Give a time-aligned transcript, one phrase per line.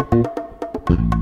[0.00, 0.26] Thank
[0.88, 1.19] you.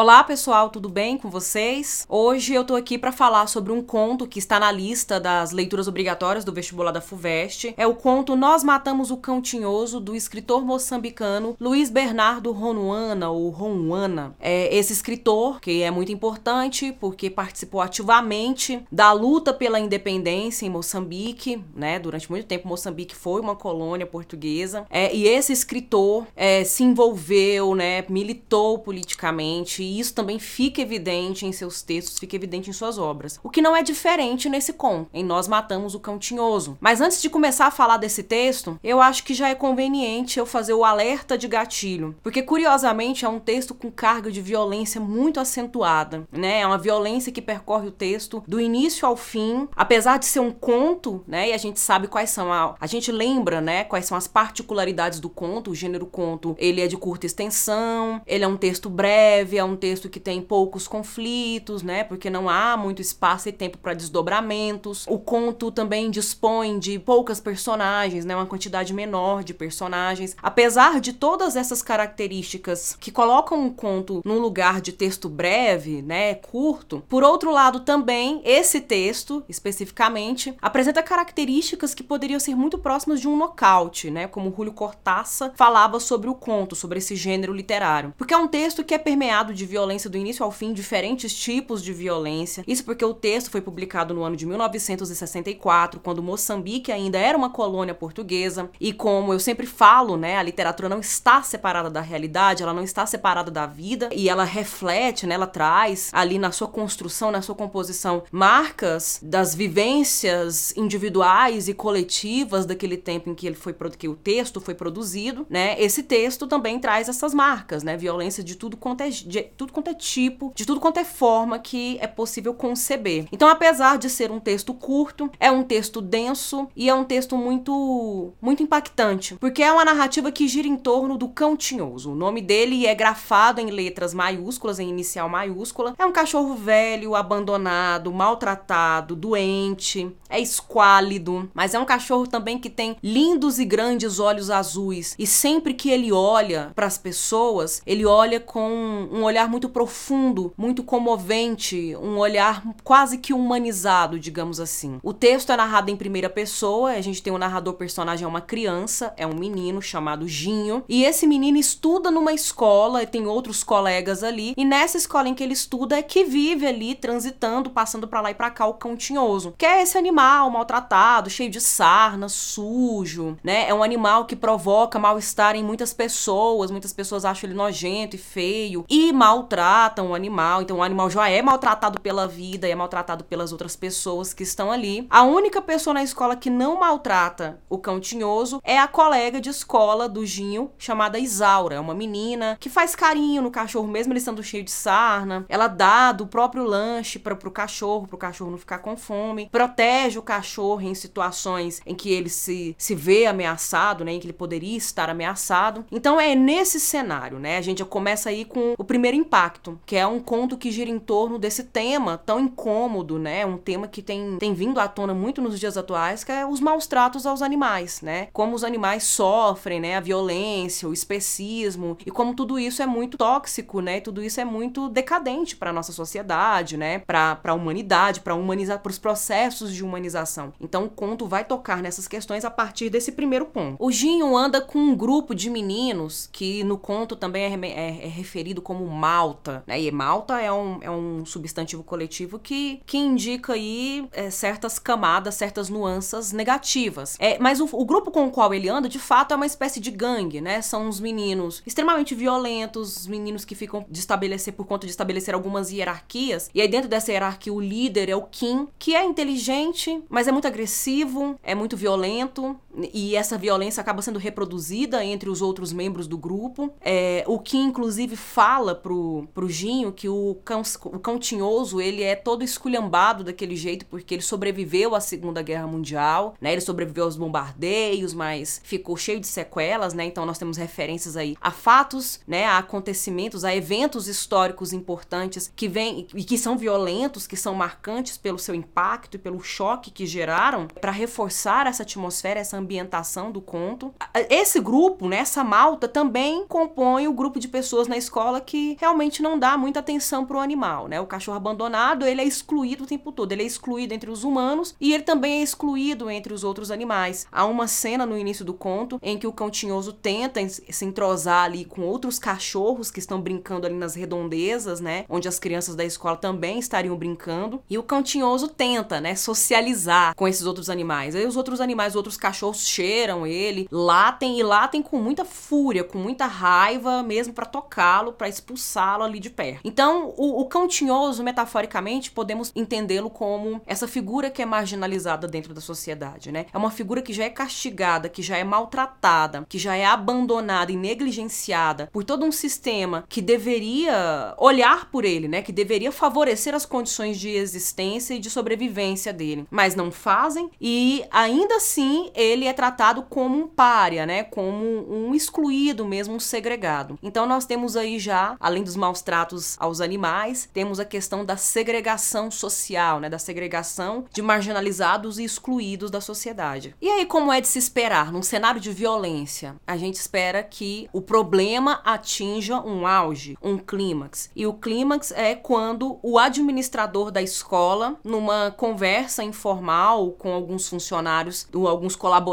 [0.00, 2.06] Olá pessoal, tudo bem com vocês?
[2.08, 5.88] Hoje eu tô aqui para falar sobre um conto que está na lista das leituras
[5.88, 7.74] obrigatórias do vestibular da FUVEST.
[7.76, 13.50] É o conto Nós Matamos o Cão Tinhoso do escritor moçambicano Luiz Bernardo Ronuana ou
[13.50, 14.36] Ronuana.
[14.38, 20.70] É esse escritor que é muito importante porque participou ativamente da luta pela independência em
[20.70, 21.98] Moçambique, né?
[21.98, 24.86] Durante muito tempo Moçambique foi uma colônia portuguesa.
[24.90, 28.04] É, e esse escritor é, se envolveu, né?
[28.08, 33.40] Militou politicamente e isso também fica evidente em seus textos, fica evidente em suas obras.
[33.42, 36.76] O que não é diferente nesse conto, em Nós Matamos o Cão Tinhoso.
[36.78, 40.44] Mas antes de começar a falar desse texto, eu acho que já é conveniente eu
[40.44, 45.40] fazer o alerta de gatilho, porque curiosamente é um texto com carga de violência muito
[45.40, 46.60] acentuada, né?
[46.60, 50.50] É uma violência que percorre o texto do início ao fim, apesar de ser um
[50.50, 51.48] conto, né?
[51.48, 55.20] E a gente sabe quais são a, a gente lembra, né, quais são as particularidades
[55.20, 59.56] do conto, o gênero conto, ele é de curta extensão, ele é um texto breve,
[59.56, 62.04] é um texto que tem poucos conflitos, né?
[62.04, 65.06] Porque não há muito espaço e tempo para desdobramentos.
[65.08, 68.34] O conto também dispõe de poucas personagens, né?
[68.36, 70.36] Uma quantidade menor de personagens.
[70.42, 76.34] Apesar de todas essas características que colocam um conto num lugar de texto breve, né?
[76.34, 77.02] Curto.
[77.08, 83.28] Por outro lado, também esse texto, especificamente, apresenta características que poderiam ser muito próximas de
[83.28, 84.26] um nocaute, né?
[84.26, 88.14] Como Julio Cortázar falava sobre o conto, sobre esse gênero literário.
[88.16, 91.82] Porque é um texto que é permeado de violência do início ao fim, diferentes tipos
[91.82, 92.64] de violência.
[92.66, 97.50] Isso porque o texto foi publicado no ano de 1964, quando Moçambique ainda era uma
[97.50, 98.70] colônia portuguesa.
[98.80, 102.82] E como eu sempre falo, né, a literatura não está separada da realidade, ela não
[102.82, 107.42] está separada da vida e ela reflete, né, ela traz ali na sua construção, na
[107.42, 114.08] sua composição, marcas das vivências individuais e coletivas daquele tempo em que ele foi que
[114.08, 115.80] o texto foi produzido, né?
[115.80, 117.96] Esse texto também traz essas marcas, né?
[117.96, 121.58] Violência de tudo quanto é de, tudo quanto é tipo, de tudo quanto é forma
[121.58, 123.26] que é possível conceber.
[123.32, 127.36] Então, apesar de ser um texto curto, é um texto denso e é um texto
[127.36, 132.12] muito muito impactante, porque é uma narrativa que gira em torno do cão tinhoso.
[132.12, 135.94] O nome dele é grafado em letras maiúsculas, em inicial maiúscula.
[135.98, 142.70] É um cachorro velho, abandonado, maltratado, doente, é esquálido, mas é um cachorro também que
[142.70, 148.06] tem lindos e grandes olhos azuis e sempre que ele olha para as pessoas, ele
[148.06, 154.98] olha com um olhar muito profundo, muito comovente, um olhar quase que humanizado, digamos assim.
[155.02, 158.40] O texto é narrado em primeira pessoa, a gente tem um narrador personagem é uma
[158.40, 163.64] criança, é um menino chamado Ginho, e esse menino estuda numa escola, e tem outros
[163.64, 168.06] colegas ali, e nessa escola em que ele estuda é que vive ali transitando, passando
[168.06, 171.60] para lá e para cá o cão tinhoso, que é esse animal maltratado, cheio de
[171.60, 173.68] sarna, sujo, né?
[173.68, 178.18] É um animal que provoca mal-estar em muitas pessoas, muitas pessoas acham ele nojento e
[178.18, 180.62] feio e mal maltratam o animal.
[180.62, 184.42] Então o animal já é maltratado pela vida e é maltratado pelas outras pessoas que
[184.42, 185.06] estão ali.
[185.08, 189.48] A única pessoa na escola que não maltrata o cão tinhoso é a colega de
[189.48, 191.76] escola do Ginho, chamada Isaura.
[191.76, 195.46] É uma menina que faz carinho no cachorro, mesmo ele estando cheio de sarna.
[195.48, 199.48] Ela dá do próprio lanche para pro cachorro, pro cachorro não ficar com fome.
[199.50, 204.12] Protege o cachorro em situações em que ele se, se vê ameaçado, né?
[204.12, 205.84] Em que ele poderia estar ameaçado.
[205.92, 207.56] Então é nesse cenário, né?
[207.56, 210.88] A gente já começa aí com o primeiro Impacto, que é um conto que gira
[210.88, 213.44] em torno desse tema tão incômodo, né?
[213.44, 216.60] Um tema que tem, tem vindo à tona muito nos dias atuais, que é os
[216.60, 218.28] maus tratos aos animais, né?
[218.32, 219.96] Como os animais sofrem, né?
[219.96, 223.98] A violência, o especismo e como tudo isso é muito tóxico, né?
[223.98, 227.00] E tudo isso é muito decadente para nossa sociedade, né?
[227.00, 230.54] Para a humanidade, para humanizar, para os processos de humanização.
[230.58, 233.76] Então o conto vai tocar nessas questões a partir desse primeiro ponto.
[233.78, 238.08] O Ginho anda com um grupo de meninos que no conto também é, é, é
[238.08, 239.80] referido como mal malta, né?
[239.80, 245.34] E malta é um, é um substantivo coletivo que, que indica aí é, certas camadas,
[245.34, 247.16] certas nuances negativas.
[247.18, 249.80] É, mas o, o, grupo com o qual ele anda, de fato, é uma espécie
[249.80, 250.62] de gangue, né?
[250.62, 255.72] São uns meninos extremamente violentos, meninos que ficam de estabelecer por conta de estabelecer algumas
[255.72, 256.48] hierarquias.
[256.54, 260.32] E aí dentro dessa hierarquia o líder é o Kim, que é inteligente, mas é
[260.32, 262.56] muito agressivo, é muito violento
[262.92, 266.72] e essa violência acaba sendo reproduzida entre os outros membros do grupo.
[266.80, 272.02] É, o Kim inclusive fala pro pro, Ginho que o cão, o cão tinhoso, ele
[272.02, 276.52] é todo esculhambado daquele jeito porque ele sobreviveu à Segunda Guerra Mundial, né?
[276.52, 280.04] Ele sobreviveu aos bombardeios, mas ficou cheio de sequelas, né?
[280.04, 282.44] Então nós temos referências aí a fatos, né?
[282.44, 288.18] A acontecimentos, a eventos históricos importantes que vêm e que são violentos, que são marcantes
[288.18, 293.40] pelo seu impacto e pelo choque que geraram para reforçar essa atmosfera, essa ambientação do
[293.40, 293.94] conto.
[294.28, 299.22] Esse grupo, né, essa malta, também compõe o grupo de pessoas na escola que realmente
[299.22, 301.00] não dá muita atenção pro animal, né?
[301.00, 304.74] O cachorro abandonado, ele é excluído o tempo todo, ele é excluído entre os humanos
[304.80, 307.26] e ele também é excluído entre os outros animais.
[307.32, 311.44] Há uma cena no início do conto em que o cão tinhoso tenta se entrosar
[311.44, 315.04] ali com outros cachorros que estão brincando ali nas redondezas, né?
[315.08, 317.62] Onde as crianças da escola também estariam brincando.
[317.68, 321.14] E o cão tinhoso tenta, né, socializar com esses outros animais.
[321.14, 325.84] Aí os outros animais, os outros cachorros cheiram ele, latem e latem com muita fúria,
[325.84, 329.60] com muita raiva, mesmo para tocá-lo, para expulsá-lo ali de perto.
[329.64, 335.54] Então, o, o cão tinhoso, metaforicamente, podemos entendê-lo como essa figura que é marginalizada dentro
[335.54, 336.46] da sociedade, né?
[336.52, 340.72] É uma figura que já é castigada, que já é maltratada, que já é abandonada
[340.72, 345.42] e negligenciada por todo um sistema que deveria olhar por ele, né?
[345.42, 349.46] Que deveria favorecer as condições de existência e de sobrevivência dele.
[349.50, 354.22] Mas não fazem e ainda assim ele é tratado como um pária, né?
[354.22, 356.98] Como um excluído mesmo, um segregado.
[357.02, 361.36] Então nós temos aí já, além dos maus tratos aos animais, temos a questão da
[361.36, 363.08] segregação social, né?
[363.08, 366.74] Da segregação de marginalizados e excluídos da sociedade.
[366.80, 370.88] E aí, como é de se esperar, num cenário de violência, a gente espera que
[370.92, 374.30] o problema atinja um auge, um clímax.
[374.34, 381.48] E o clímax é quando o administrador da escola, numa conversa informal com alguns funcionários,
[381.52, 382.27] alguns colaboradores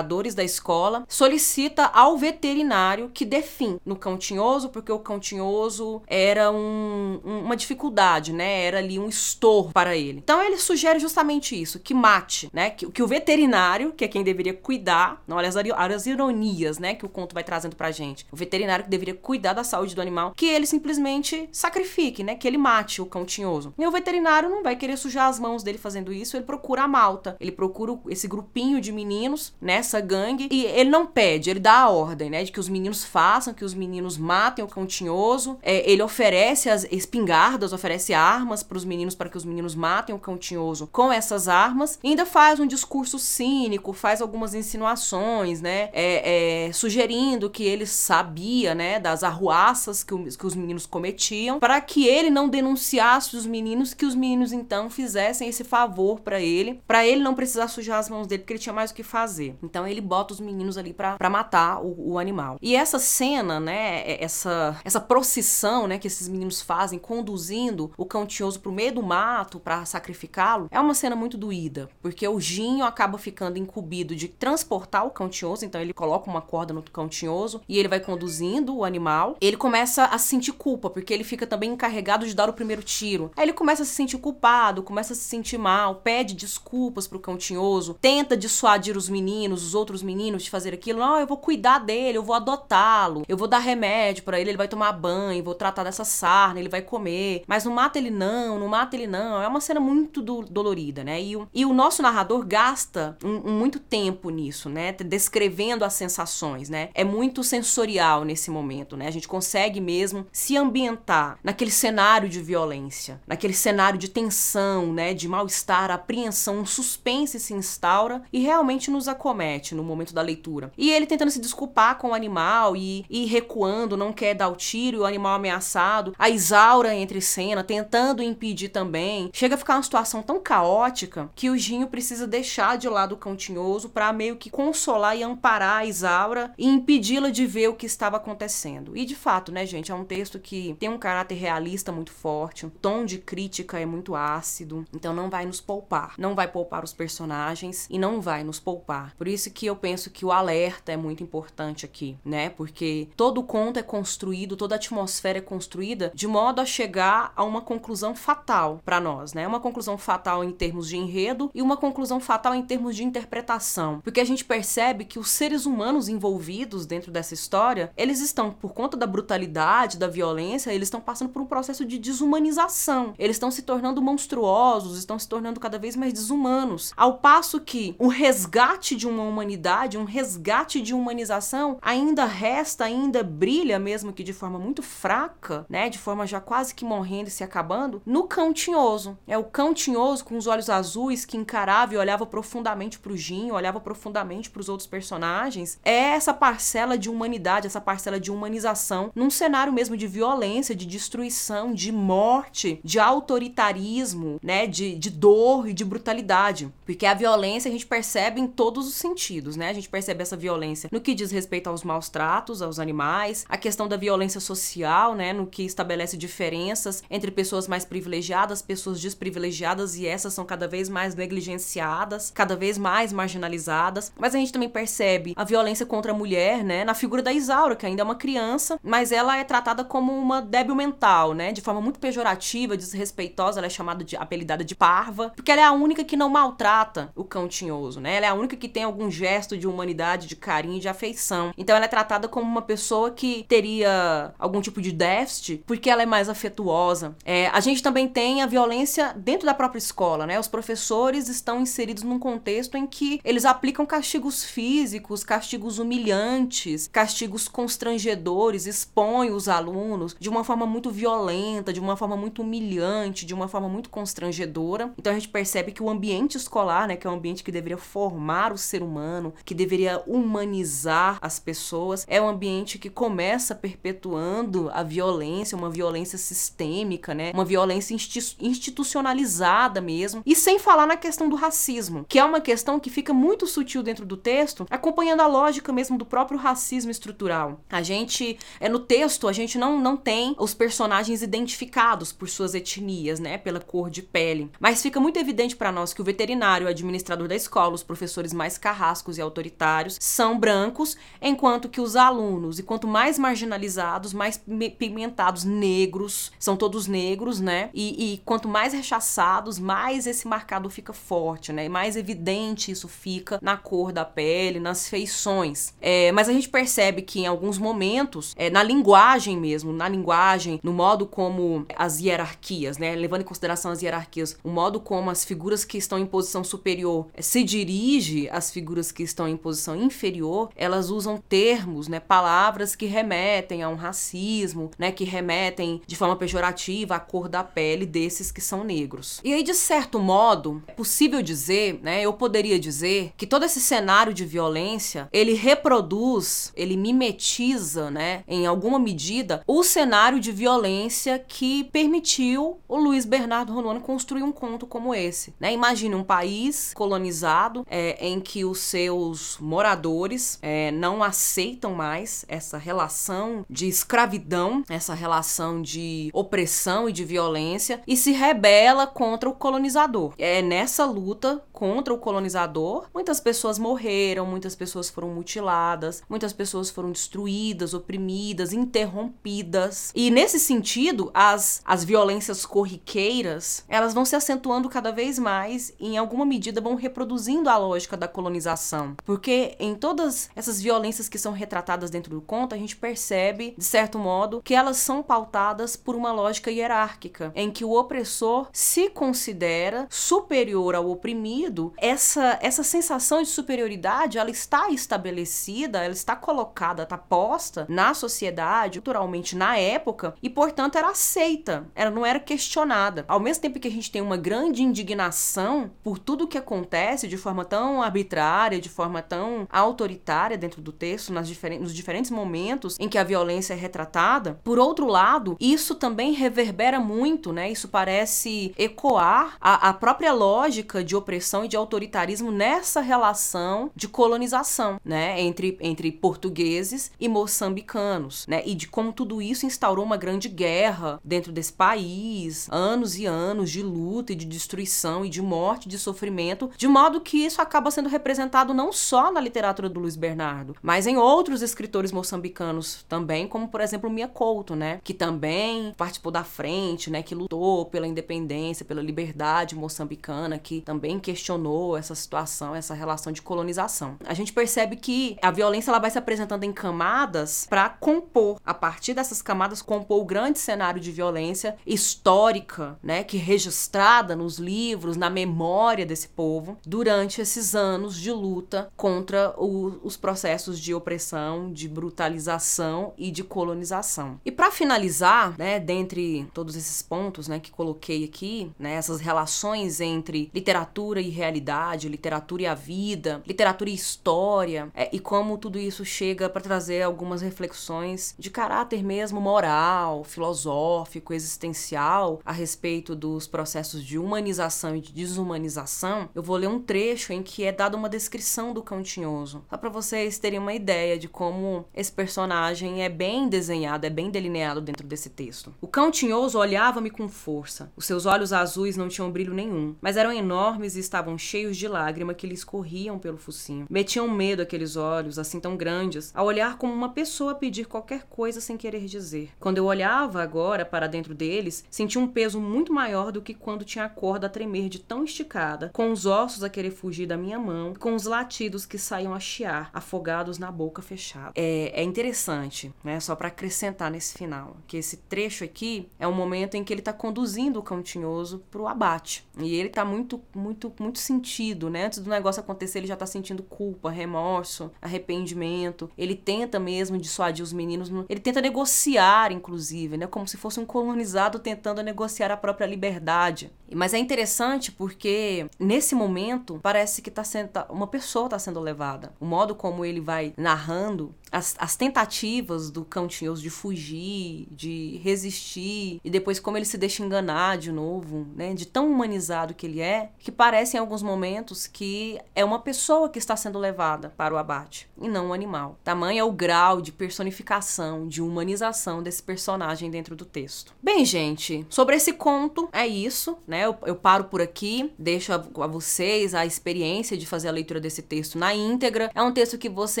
[0.34, 6.02] da escola, solicita ao veterinário que dê fim no cão tinhoso, porque o cão tinhoso
[6.06, 8.64] era um, uma dificuldade, né?
[8.64, 10.20] Era ali um estorvo para ele.
[10.22, 12.70] Então ele sugere justamente isso, que mate, né?
[12.70, 16.94] Que, que o veterinário, que é quem deveria cuidar, não olha as, as ironias, né?
[16.94, 18.26] Que o conto vai trazendo pra gente.
[18.30, 22.34] O veterinário que deveria cuidar da saúde do animal, que ele simplesmente sacrifique, né?
[22.34, 23.72] Que ele mate o cão tinhoso.
[23.78, 26.88] E o veterinário não vai querer sujar as mãos dele fazendo isso, ele procura a
[26.88, 31.78] malta, ele procura esse grupinho de meninos, nessa gangue, e ele não pede, ele dá
[31.82, 32.42] a ordem, né?
[32.42, 35.58] De que os meninos façam, que os meninos matem o cão tinhoso.
[35.62, 40.12] É, ele oferece as espingardas, oferece armas para os meninos para que os meninos matem
[40.12, 42.00] o cão tinhoso com essas armas.
[42.02, 45.88] E ainda faz um discurso cínico, faz algumas insinuações, né?
[45.92, 48.98] É, é, sugerindo que ele sabia, né?
[48.98, 53.94] Das arruaças que, o, que os meninos cometiam, para que ele não denunciasse os meninos,
[53.94, 58.08] que os meninos então fizessem esse favor para ele, para ele não precisar sujar as
[58.08, 59.59] mãos dele, porque ele tinha mais o que fazer.
[59.62, 62.58] Então ele bota os meninos ali para matar o, o, animal.
[62.60, 64.02] E essa cena, né?
[64.02, 65.98] É, essa, essa procissão, né?
[65.98, 70.80] Que esses meninos fazem conduzindo o cão tinhoso pro meio do mato para sacrificá-lo, é
[70.80, 75.64] uma cena muito doída, porque o Ginho acaba ficando incumbido de transportar o cão tinhoso,
[75.64, 79.36] então ele coloca uma corda no cão tinhoso e ele vai conduzindo o animal.
[79.40, 83.30] Ele começa a sentir culpa, porque ele fica também encarregado de dar o primeiro tiro.
[83.36, 87.20] Aí ele começa a se sentir culpado, começa a se sentir mal, pede desculpas pro
[87.20, 89.08] cão tinhoso, tenta dissuadir os
[89.50, 91.00] meninos, os outros meninos de fazer aquilo.
[91.00, 94.56] Não, eu vou cuidar dele, eu vou adotá-lo, eu vou dar remédio para ele, ele
[94.56, 97.42] vai tomar banho, vou tratar dessa sarna, ele vai comer.
[97.46, 99.42] Mas não mata ele não, não mata ele não.
[99.42, 101.20] É uma cena muito do, dolorida, né?
[101.20, 104.92] E, e o nosso narrador gasta um, um muito tempo nisso, né?
[104.92, 106.90] Descrevendo as sensações, né?
[106.94, 109.08] É muito sensorial nesse momento, né?
[109.08, 115.12] A gente consegue mesmo se ambientar naquele cenário de violência, naquele cenário de tensão, né?
[115.14, 119.39] De mal-estar, apreensão, um suspense se instaura e realmente nos acomete
[119.74, 120.72] no momento da leitura.
[120.76, 124.56] E ele tentando se desculpar com o animal e, e recuando, não quer dar o
[124.56, 129.30] tiro, e o animal ameaçado, a Isaura entre cena, tentando impedir também.
[129.32, 133.18] Chega a ficar uma situação tão caótica que o Ginho precisa deixar de lado o
[133.18, 137.74] cão tinhoso para meio que consolar e amparar a Isaura e impedi-la de ver o
[137.74, 138.96] que estava acontecendo.
[138.96, 142.66] E de fato, né, gente, é um texto que tem um caráter realista muito forte,
[142.66, 146.84] o tom de crítica é muito ácido, então não vai nos poupar, não vai poupar
[146.84, 149.14] os personagens e não vai nos poupar.
[149.16, 152.50] Por isso que eu penso que o alerta é muito importante aqui, né?
[152.50, 157.60] Porque todo conto é construído, toda atmosfera é construída de modo a chegar a uma
[157.60, 159.46] conclusão fatal para nós, né?
[159.46, 164.00] Uma conclusão fatal em termos de enredo e uma conclusão fatal em termos de interpretação.
[164.02, 168.72] Porque a gente percebe que os seres humanos envolvidos dentro dessa história, eles estão, por
[168.72, 173.14] conta da brutalidade, da violência, eles estão passando por um processo de desumanização.
[173.18, 176.92] Eles estão se tornando monstruosos, estão se tornando cada vez mais desumanos.
[176.96, 183.22] Ao passo que o resgate de uma humanidade, um resgate de humanização, ainda resta, ainda
[183.22, 185.88] brilha, mesmo que de forma muito fraca, né?
[185.88, 189.18] De forma já quase que morrendo e se acabando, no cão tinhoso.
[189.26, 193.54] É o cão tinhoso com os olhos azuis que encarava e olhava profundamente pro Ginho,
[193.54, 195.78] olhava profundamente para os outros personagens.
[195.84, 200.86] É essa parcela de humanidade, essa parcela de humanização num cenário mesmo de violência, de
[200.86, 204.66] destruição, de morte, de autoritarismo, né?
[204.66, 206.72] De, de dor e de brutalidade.
[206.84, 209.68] Porque a violência a gente percebe em todos os sentidos, né?
[209.68, 213.56] A gente percebe essa violência no que diz respeito aos maus tratos aos animais, a
[213.56, 219.96] questão da violência social, né, no que estabelece diferenças entre pessoas mais privilegiadas, pessoas desprivilegiadas
[219.96, 224.12] e essas são cada vez mais negligenciadas, cada vez mais marginalizadas.
[224.18, 227.76] Mas a gente também percebe a violência contra a mulher, né, na figura da Isaura,
[227.76, 231.60] que ainda é uma criança, mas ela é tratada como uma débil mental, né, de
[231.60, 235.72] forma muito pejorativa, desrespeitosa, ela é chamada de apelidada de parva, porque ela é a
[235.72, 238.16] única que não maltrata o cão tinhoso, né?
[238.16, 241.52] Ela é a única que tem algum gesto de humanidade, de carinho, de afeição.
[241.56, 246.02] Então ela é tratada como uma pessoa que teria algum tipo de déficit, porque ela
[246.02, 247.16] é mais afetuosa.
[247.24, 250.38] É, a gente também tem a violência dentro da própria escola, né?
[250.38, 257.48] Os professores estão inseridos num contexto em que eles aplicam castigos físicos, castigos humilhantes, castigos
[257.48, 263.34] constrangedores, expõem os alunos de uma forma muito violenta, de uma forma muito humilhante, de
[263.34, 264.92] uma forma muito constrangedora.
[264.98, 267.78] Então a gente percebe que o ambiente escolar, né, que é um ambiente que deveria
[267.78, 274.70] formar o ser humano, que deveria humanizar as pessoas, é um ambiente que começa perpetuando
[274.72, 277.30] a violência, uma violência sistêmica, né?
[277.34, 277.94] Uma violência
[278.40, 280.22] institucionalizada mesmo.
[280.24, 283.82] E sem falar na questão do racismo, que é uma questão que fica muito sutil
[283.82, 287.60] dentro do texto, acompanhando a lógica mesmo do próprio racismo estrutural.
[287.70, 292.54] A gente, é no texto, a gente não, não tem os personagens identificados por suas
[292.54, 293.38] etnias, né?
[293.38, 294.50] Pela cor de pele.
[294.58, 298.32] Mas fica muito evidente para nós que o veterinário, o administrador da escola, os professores
[298.32, 304.40] mais carrascos e autoritários são brancos, enquanto que os alunos, e quanto mais marginalizados, mais
[304.78, 307.70] pigmentados, negros, são todos negros, né?
[307.74, 311.64] E, e quanto mais rechaçados, mais esse marcado fica forte, né?
[311.64, 315.74] E mais evidente isso fica na cor da pele, nas feições.
[315.80, 320.60] É, mas a gente percebe que em alguns momentos, é, na linguagem mesmo, na linguagem,
[320.62, 322.94] no modo como as hierarquias, né?
[322.94, 327.08] Levando em consideração as hierarquias, o modo como as figuras que estão em posição superior
[327.14, 328.59] é, se dirige às figuras
[328.92, 332.00] que estão em posição inferior, elas usam termos, né?
[332.00, 334.92] Palavras que remetem a um racismo, né?
[334.92, 339.20] Que remetem de forma pejorativa à cor da pele desses que são negros.
[339.24, 342.02] E aí, de certo modo, é possível dizer, né?
[342.02, 348.24] Eu poderia dizer que todo esse cenário de violência ele reproduz, ele mimetiza, né?
[348.28, 354.32] Em alguma medida, o cenário de violência que permitiu o Luiz Bernardo Ronuano construir um
[354.32, 355.52] conto como esse, né?
[355.52, 362.58] Imagine um país colonizado é, em que os seus moradores é, não aceitam mais essa
[362.58, 369.34] relação de escravidão, essa relação de opressão e de violência e se rebela contra o
[369.34, 370.14] colonizador.
[370.18, 376.70] É nessa luta contra o colonizador, muitas pessoas morreram, muitas pessoas foram mutiladas, muitas pessoas
[376.70, 379.92] foram destruídas, oprimidas, interrompidas.
[379.94, 385.88] E nesse sentido, as, as violências corriqueiras, elas vão se acentuando cada vez mais e
[385.88, 388.96] em alguma medida vão reproduzindo a lógica da colonização.
[389.04, 393.64] Porque em todas essas violências que são retratadas dentro do conto, a gente percebe, de
[393.66, 398.88] certo modo, que elas são pautadas por uma lógica hierárquica, em que o opressor se
[398.88, 401.49] considera superior ao oprimido.
[401.76, 408.80] Essa, essa sensação de superioridade, ela está estabelecida, ela está colocada, está posta na sociedade,
[408.80, 413.04] culturalmente na época, e portanto era aceita, ela não era questionada.
[413.08, 417.16] Ao mesmo tempo que a gente tem uma grande indignação por tudo que acontece de
[417.16, 422.76] forma tão arbitrária, de forma tão autoritária dentro do texto, nas diferentes, nos diferentes momentos
[422.78, 424.40] em que a violência é retratada.
[424.42, 427.50] Por outro lado, isso também reverbera muito, né?
[427.50, 433.88] Isso parece ecoar a, a própria lógica de opressão e de autoritarismo nessa relação de
[433.88, 435.20] colonização, né?
[435.20, 438.42] Entre, entre portugueses e moçambicanos, né?
[438.46, 443.50] E de como tudo isso instaurou uma grande guerra dentro desse país, anos e anos
[443.50, 447.70] de luta e de destruição e de morte, de sofrimento, de modo que isso acaba
[447.70, 453.26] sendo representado não só na literatura do Luiz Bernardo, mas em outros escritores moçambicanos também,
[453.26, 457.86] como por exemplo Mia Couto, né, que também participou da frente, né, que lutou pela
[457.86, 461.29] independência, pela liberdade moçambicana, que também questionou
[461.78, 463.96] essa situação, essa relação de colonização.
[464.04, 468.54] A gente percebe que a violência ela vai se apresentando em camadas para compor, a
[468.54, 474.96] partir dessas camadas compor o grande cenário de violência histórica, né, que registrada nos livros,
[474.96, 481.52] na memória desse povo durante esses anos de luta contra o, os processos de opressão,
[481.52, 484.20] de brutalização e de colonização.
[484.24, 489.80] E para finalizar, né, dentre todos esses pontos, né, que coloquei aqui, né, essas relações
[489.80, 495.58] entre literatura e realidade, literatura e a vida, literatura e história, é, e como tudo
[495.58, 503.26] isso chega para trazer algumas reflexões de caráter mesmo moral, filosófico, existencial a respeito dos
[503.26, 506.08] processos de humanização e de desumanização.
[506.14, 509.56] Eu vou ler um trecho em que é dada uma descrição do cão tinhoso, só
[509.56, 514.60] para vocês terem uma ideia de como esse personagem é bem desenhado, é bem delineado
[514.60, 515.54] dentro desse texto.
[515.60, 517.70] O cão tinhoso olhava-me com força.
[517.76, 521.68] Os seus olhos azuis não tinham brilho nenhum, mas eram enormes e estavam cheios de
[521.68, 523.66] lágrima que lhe escorriam pelo focinho.
[523.68, 528.40] Metiam medo aqueles olhos, assim tão grandes, a olhar como uma pessoa pedir qualquer coisa
[528.40, 529.30] sem querer dizer.
[529.38, 533.64] Quando eu olhava agora para dentro deles, sentia um peso muito maior do que quando
[533.64, 537.16] tinha a corda a tremer de tão esticada, com os ossos a querer fugir da
[537.16, 541.32] minha mão, com os latidos que saíam a chiar, afogados na boca fechada.
[541.36, 542.98] É, é interessante, né?
[543.00, 546.80] Só para acrescentar nesse final, que esse trecho aqui é um momento em que ele
[546.80, 549.26] está conduzindo o cão tinhoso pro abate.
[549.38, 551.86] E ele tá muito, muito, muito sentido, né?
[551.86, 555.90] Antes do negócio acontecer, ele já tá sentindo culpa, remorso, arrependimento.
[555.96, 560.06] Ele tenta mesmo dissuadir os meninos, ele tenta negociar, inclusive, né?
[560.06, 563.52] Como se fosse um colonizado tentando negociar a própria liberdade.
[563.72, 568.60] Mas é interessante porque nesse momento parece que tá sendo, tá, uma pessoa está sendo
[568.60, 569.12] levada.
[569.20, 575.00] O modo como ele vai narrando as, as tentativas do cão tinhoso de fugir, de
[575.02, 578.54] resistir, e depois como ele se deixa enganar de novo, né?
[578.54, 583.10] De tão humanizado que ele é, que parece em alguns momentos que é uma pessoa
[583.10, 585.78] que está sendo levada para o abate, e não um animal.
[585.84, 590.74] Tamanho é o grau de personificação, de humanização desse personagem dentro do texto.
[590.82, 593.66] Bem, gente, sobre esse conto, é isso, né?
[593.66, 597.78] Eu, eu paro por aqui, deixo a, a vocês a experiência de fazer a leitura
[597.78, 599.10] desse texto na íntegra.
[599.14, 600.00] É um texto que você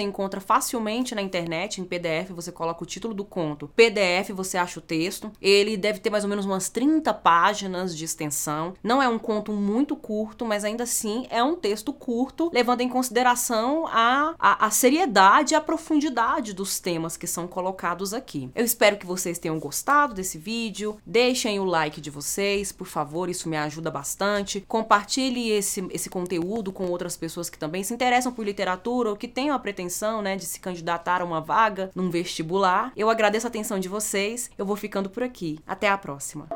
[0.00, 3.68] encontra facilmente na internet, em PDF, você coloca o título do conto.
[3.76, 5.30] PDF, você acha o texto.
[5.42, 8.72] Ele deve ter mais ou menos umas 30 páginas de extensão.
[8.82, 12.88] Não é um conto muito curto, mas ainda assim é um texto curto, levando em
[12.88, 18.50] consideração a, a, a seriedade e a profundidade dos temas que são colocados aqui.
[18.54, 20.98] Eu espero que vocês tenham gostado desse vídeo.
[21.04, 24.64] Deixem o like de vocês, por favor, isso me ajuda bastante.
[24.66, 29.28] Compartilhe esse, esse conteúdo com outras pessoas que também se interessam por literatura ou que
[29.28, 32.92] tenham a pretensão né, de se candidatar a uma vaga num vestibular.
[32.96, 34.50] Eu agradeço a atenção de vocês.
[34.56, 35.58] Eu vou ficando por aqui.
[35.66, 36.48] Até a próxima.